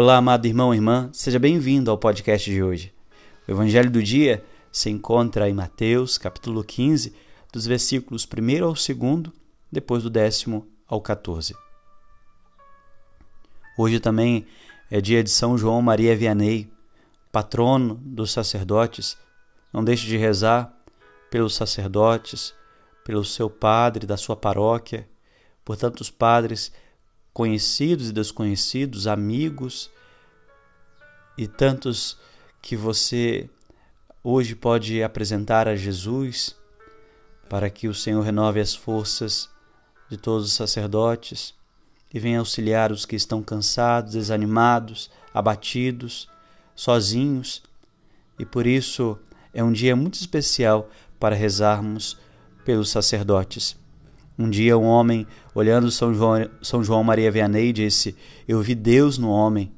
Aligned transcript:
Olá, 0.00 0.18
amado 0.18 0.46
irmão 0.46 0.72
e 0.72 0.76
irmã, 0.76 1.10
seja 1.12 1.40
bem-vindo 1.40 1.90
ao 1.90 1.98
podcast 1.98 2.48
de 2.48 2.62
hoje. 2.62 2.94
O 3.48 3.50
Evangelho 3.50 3.90
do 3.90 4.00
dia 4.00 4.44
se 4.70 4.88
encontra 4.88 5.50
em 5.50 5.52
Mateus, 5.52 6.16
capítulo 6.16 6.62
15, 6.62 7.12
dos 7.52 7.66
versículos 7.66 8.24
1 8.24 8.64
ao 8.64 8.74
2, 8.74 9.34
depois 9.72 10.04
do 10.04 10.08
décimo 10.08 10.68
ao 10.86 11.00
14. 11.00 11.52
Hoje 13.76 13.98
também 13.98 14.46
é 14.88 15.00
dia 15.00 15.20
de 15.20 15.30
São 15.30 15.58
João 15.58 15.82
Maria 15.82 16.14
Vianney, 16.14 16.70
patrono 17.32 17.96
dos 17.96 18.30
sacerdotes. 18.30 19.18
Não 19.72 19.82
deixe 19.82 20.06
de 20.06 20.16
rezar 20.16 20.72
pelos 21.28 21.56
sacerdotes, 21.56 22.54
pelo 23.04 23.24
seu 23.24 23.50
padre 23.50 24.06
da 24.06 24.16
sua 24.16 24.36
paróquia, 24.36 25.08
por 25.64 25.76
tantos 25.76 26.08
padres 26.08 26.72
conhecidos 27.38 28.08
e 28.08 28.12
desconhecidos, 28.12 29.06
amigos 29.06 29.92
e 31.36 31.46
tantos 31.46 32.18
que 32.60 32.74
você 32.74 33.48
hoje 34.24 34.56
pode 34.56 35.00
apresentar 35.04 35.68
a 35.68 35.76
Jesus 35.76 36.56
para 37.48 37.70
que 37.70 37.86
o 37.86 37.94
Senhor 37.94 38.22
renove 38.22 38.58
as 38.58 38.74
forças 38.74 39.48
de 40.10 40.16
todos 40.16 40.48
os 40.48 40.52
sacerdotes 40.54 41.54
e 42.12 42.18
venha 42.18 42.40
auxiliar 42.40 42.90
os 42.90 43.06
que 43.06 43.14
estão 43.14 43.40
cansados, 43.40 44.14
desanimados, 44.14 45.08
abatidos, 45.32 46.28
sozinhos. 46.74 47.62
E 48.36 48.44
por 48.44 48.66
isso 48.66 49.16
é 49.54 49.62
um 49.62 49.70
dia 49.70 49.94
muito 49.94 50.14
especial 50.14 50.90
para 51.20 51.36
rezarmos 51.36 52.18
pelos 52.64 52.90
sacerdotes. 52.90 53.76
Um 54.38 54.48
dia 54.48 54.78
um 54.78 54.84
homem, 54.84 55.26
olhando 55.54 55.90
São 55.90 56.14
João, 56.14 56.48
São 56.62 56.84
João 56.84 57.02
Maria 57.02 57.30
Vianney, 57.30 57.72
disse: 57.72 58.16
Eu 58.46 58.62
vi 58.62 58.74
Deus 58.74 59.18
no 59.18 59.30
homem. 59.30 59.72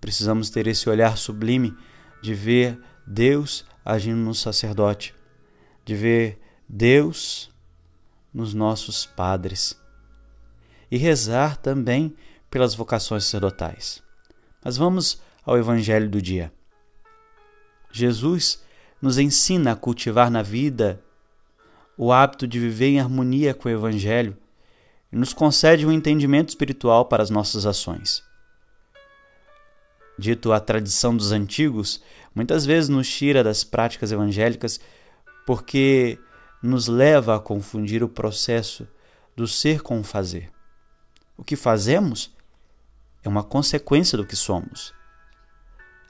Precisamos 0.00 0.48
ter 0.48 0.66
esse 0.66 0.88
olhar 0.88 1.18
sublime 1.18 1.76
de 2.22 2.32
ver 2.32 2.80
Deus 3.06 3.64
agindo 3.84 4.18
no 4.18 4.34
sacerdote, 4.34 5.14
de 5.84 5.94
ver 5.94 6.40
Deus 6.68 7.50
nos 8.32 8.54
nossos 8.54 9.04
padres 9.04 9.78
e 10.90 10.96
rezar 10.96 11.56
também 11.56 12.14
pelas 12.50 12.74
vocações 12.74 13.24
sacerdotais. 13.24 14.02
Mas 14.64 14.76
vamos 14.76 15.20
ao 15.44 15.58
Evangelho 15.58 16.08
do 16.08 16.20
dia. 16.20 16.52
Jesus 17.92 18.62
nos 19.00 19.18
ensina 19.18 19.72
a 19.72 19.76
cultivar 19.76 20.30
na 20.30 20.42
vida 20.42 21.02
o 22.02 22.14
hábito 22.14 22.48
de 22.48 22.58
viver 22.58 22.86
em 22.86 22.98
harmonia 22.98 23.52
com 23.52 23.68
o 23.68 23.70
Evangelho 23.70 24.34
e 25.12 25.16
nos 25.16 25.34
concede 25.34 25.84
um 25.84 25.92
entendimento 25.92 26.48
espiritual 26.48 27.04
para 27.04 27.22
as 27.22 27.28
nossas 27.28 27.66
ações. 27.66 28.24
Dito 30.18 30.50
a 30.50 30.58
tradição 30.58 31.14
dos 31.14 31.30
antigos, 31.30 32.02
muitas 32.34 32.64
vezes 32.64 32.88
nos 32.88 33.06
tira 33.06 33.44
das 33.44 33.64
práticas 33.64 34.10
evangélicas 34.12 34.80
porque 35.44 36.18
nos 36.62 36.86
leva 36.86 37.36
a 37.36 37.38
confundir 37.38 38.02
o 38.02 38.08
processo 38.08 38.88
do 39.36 39.46
ser 39.46 39.82
com 39.82 40.00
o 40.00 40.04
fazer. 40.04 40.50
O 41.36 41.44
que 41.44 41.54
fazemos 41.54 42.34
é 43.22 43.28
uma 43.28 43.44
consequência 43.44 44.16
do 44.16 44.24
que 44.24 44.36
somos. 44.36 44.94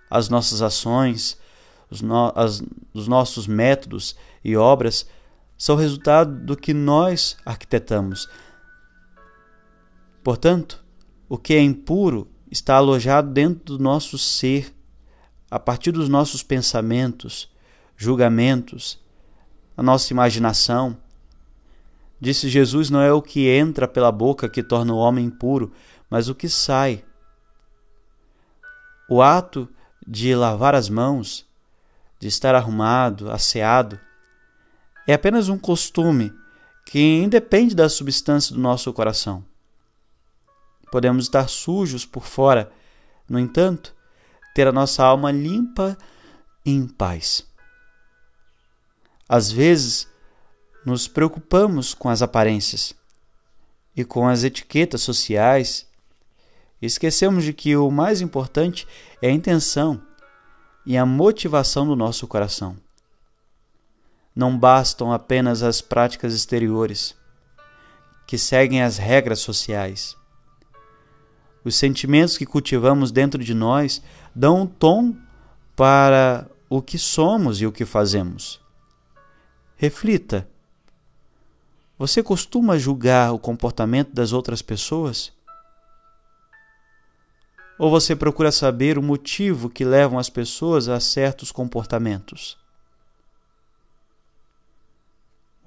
As 0.08 0.28
nossas 0.28 0.62
ações, 0.62 1.36
os, 1.90 2.00
no, 2.00 2.32
as, 2.36 2.62
os 2.94 3.08
nossos 3.08 3.48
métodos 3.48 4.14
e 4.44 4.56
obras 4.56 5.04
são 5.60 5.76
resultado 5.76 6.34
do 6.42 6.56
que 6.56 6.72
nós 6.72 7.36
arquitetamos. 7.44 8.26
Portanto, 10.24 10.82
o 11.28 11.36
que 11.36 11.52
é 11.52 11.60
impuro 11.60 12.26
está 12.50 12.76
alojado 12.76 13.30
dentro 13.30 13.76
do 13.76 13.78
nosso 13.78 14.16
ser, 14.16 14.74
a 15.50 15.60
partir 15.60 15.92
dos 15.92 16.08
nossos 16.08 16.42
pensamentos, 16.42 17.52
julgamentos, 17.94 18.98
a 19.76 19.82
nossa 19.82 20.10
imaginação. 20.14 20.96
Disse 22.18 22.48
Jesus: 22.48 22.88
não 22.88 23.02
é 23.02 23.12
o 23.12 23.20
que 23.20 23.46
entra 23.46 23.86
pela 23.86 24.10
boca 24.10 24.48
que 24.48 24.62
torna 24.62 24.94
o 24.94 24.96
homem 24.98 25.26
impuro, 25.26 25.74
mas 26.08 26.30
o 26.30 26.34
que 26.34 26.48
sai. 26.48 27.04
O 29.10 29.20
ato 29.20 29.68
de 30.08 30.34
lavar 30.34 30.74
as 30.74 30.88
mãos, 30.88 31.46
de 32.18 32.28
estar 32.28 32.54
arrumado, 32.54 33.30
asseado, 33.30 34.00
é 35.10 35.14
apenas 35.14 35.48
um 35.48 35.58
costume 35.58 36.32
que 36.86 37.16
independe 37.16 37.74
da 37.74 37.88
substância 37.88 38.54
do 38.54 38.60
nosso 38.60 38.92
coração. 38.92 39.44
Podemos 40.88 41.24
estar 41.24 41.48
sujos 41.48 42.06
por 42.06 42.24
fora, 42.24 42.70
no 43.28 43.36
entanto, 43.36 43.92
ter 44.54 44.68
a 44.68 44.72
nossa 44.72 45.04
alma 45.04 45.32
limpa 45.32 45.98
e 46.64 46.70
em 46.70 46.86
paz. 46.86 47.44
Às 49.28 49.50
vezes, 49.50 50.08
nos 50.86 51.08
preocupamos 51.08 51.92
com 51.92 52.08
as 52.08 52.22
aparências 52.22 52.94
e 53.96 54.04
com 54.04 54.28
as 54.28 54.44
etiquetas 54.44 55.02
sociais 55.02 55.88
esquecemos 56.80 57.42
de 57.42 57.52
que 57.52 57.76
o 57.76 57.90
mais 57.90 58.20
importante 58.20 58.86
é 59.20 59.26
a 59.26 59.32
intenção 59.32 60.00
e 60.86 60.96
a 60.96 61.04
motivação 61.04 61.84
do 61.84 61.96
nosso 61.96 62.28
coração. 62.28 62.76
Não 64.34 64.56
bastam 64.56 65.12
apenas 65.12 65.62
as 65.62 65.80
práticas 65.80 66.34
exteriores, 66.34 67.16
que 68.26 68.38
seguem 68.38 68.82
as 68.82 68.96
regras 68.96 69.40
sociais. 69.40 70.16
Os 71.64 71.74
sentimentos 71.74 72.38
que 72.38 72.46
cultivamos 72.46 73.10
dentro 73.10 73.42
de 73.42 73.54
nós 73.54 74.02
dão 74.34 74.62
um 74.62 74.66
tom 74.66 75.14
para 75.74 76.46
o 76.68 76.80
que 76.80 76.98
somos 76.98 77.60
e 77.60 77.66
o 77.66 77.72
que 77.72 77.84
fazemos. 77.84 78.60
Reflita. 79.76 80.48
Você 81.98 82.22
costuma 82.22 82.78
julgar 82.78 83.32
o 83.32 83.38
comportamento 83.38 84.12
das 84.12 84.32
outras 84.32 84.62
pessoas? 84.62 85.32
Ou 87.78 87.90
você 87.90 88.14
procura 88.14 88.52
saber 88.52 88.98
o 88.98 89.02
motivo 89.02 89.70
que 89.70 89.84
levam 89.84 90.18
as 90.18 90.30
pessoas 90.30 90.86
a 90.88 91.00
certos 91.00 91.50
comportamentos? 91.50 92.59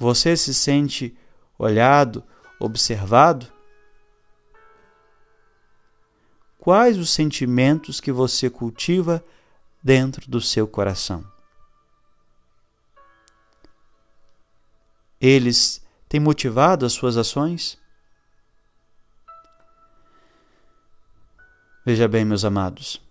Você 0.03 0.35
se 0.35 0.53
sente 0.53 1.17
olhado, 1.57 2.25
observado? 2.59 3.49
Quais 6.59 6.97
os 6.97 7.09
sentimentos 7.09 8.01
que 8.01 8.11
você 8.11 8.49
cultiva 8.49 9.23
dentro 9.81 10.29
do 10.29 10.41
seu 10.41 10.67
coração? 10.67 11.25
Eles 15.21 15.81
têm 16.09 16.19
motivado 16.19 16.85
as 16.85 16.91
suas 16.91 17.15
ações? 17.15 17.79
Veja 21.85 22.09
bem, 22.09 22.25
meus 22.25 22.43
amados, 22.43 23.01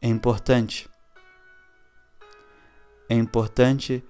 é 0.00 0.06
importante, 0.06 0.88
é 3.08 3.16
importante 3.16 4.04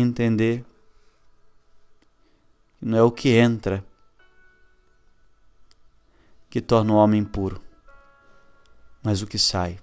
entender 0.00 0.64
que 2.78 2.84
não 2.84 2.98
é 2.98 3.02
o 3.02 3.10
que 3.10 3.30
entra 3.30 3.84
que 6.50 6.60
torna 6.60 6.92
o 6.92 6.96
homem 6.96 7.24
puro, 7.24 7.60
mas 9.02 9.22
o 9.22 9.26
que 9.26 9.38
sai. 9.38 9.78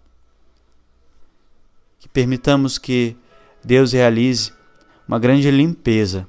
Que 2.00 2.10
permitamos 2.10 2.78
que 2.78 3.16
Deus 3.64 3.94
realize 3.94 4.54
uma 5.08 5.20
grande 5.20 5.50
limpeza, 5.52 6.28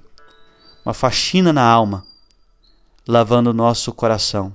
uma 0.84 0.92
faxina 0.92 1.52
na 1.52 1.64
alma, 1.64 2.06
lavando 3.06 3.50
o 3.50 3.54
nosso 3.54 3.92
coração. 3.92 4.54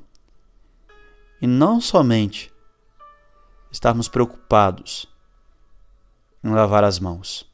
E 1.42 1.48
não 1.48 1.82
somente 1.82 2.54
estarmos 3.72 4.08
preocupados 4.08 5.08
em 6.44 6.50
lavar 6.50 6.84
as 6.84 7.00
mãos 7.00 7.51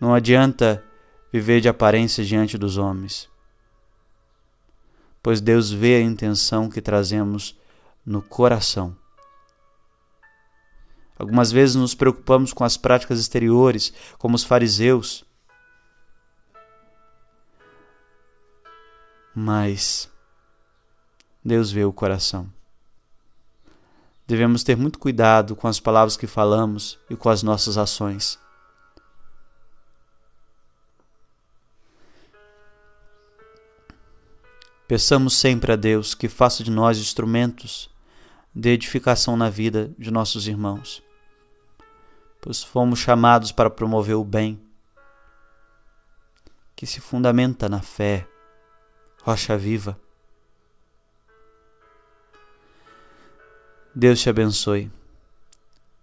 não 0.00 0.14
adianta 0.14 0.82
viver 1.32 1.60
de 1.60 1.68
aparência 1.68 2.24
diante 2.24 2.56
dos 2.56 2.78
homens, 2.78 3.28
pois 5.22 5.40
Deus 5.40 5.70
vê 5.70 5.96
a 5.96 6.00
intenção 6.00 6.70
que 6.70 6.80
trazemos 6.80 7.58
no 8.04 8.22
coração. 8.22 8.96
Algumas 11.18 11.52
vezes 11.52 11.76
nos 11.76 11.94
preocupamos 11.94 12.50
com 12.54 12.64
as 12.64 12.78
práticas 12.78 13.20
exteriores, 13.20 13.92
como 14.16 14.34
os 14.34 14.42
fariseus. 14.42 15.22
Mas 19.34 20.10
Deus 21.44 21.70
vê 21.70 21.84
o 21.84 21.92
coração. 21.92 22.50
Devemos 24.26 24.64
ter 24.64 24.78
muito 24.78 24.98
cuidado 24.98 25.54
com 25.54 25.68
as 25.68 25.78
palavras 25.78 26.16
que 26.16 26.26
falamos 26.26 26.98
e 27.10 27.16
com 27.16 27.28
as 27.28 27.42
nossas 27.42 27.76
ações. 27.76 28.38
Peçamos 34.90 35.34
sempre 35.34 35.70
a 35.70 35.76
Deus 35.76 36.16
que 36.16 36.28
faça 36.28 36.64
de 36.64 36.70
nós 36.72 36.98
instrumentos 36.98 37.88
de 38.52 38.70
edificação 38.70 39.36
na 39.36 39.48
vida 39.48 39.94
de 39.96 40.10
nossos 40.10 40.48
irmãos, 40.48 41.00
pois 42.40 42.60
fomos 42.60 42.98
chamados 42.98 43.52
para 43.52 43.70
promover 43.70 44.16
o 44.16 44.24
bem, 44.24 44.60
que 46.74 46.86
se 46.86 47.00
fundamenta 47.00 47.68
na 47.68 47.80
fé, 47.80 48.26
rocha 49.22 49.56
viva. 49.56 49.96
Deus 53.94 54.20
te 54.20 54.28
abençoe. 54.28 54.90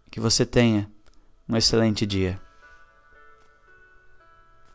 Que 0.10 0.22
você 0.22 0.45
tenha 0.45 0.90
um 1.50 1.57
excelente 1.57 2.06
dia. 2.06 2.40